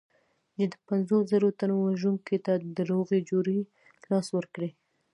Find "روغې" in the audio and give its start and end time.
2.91-3.19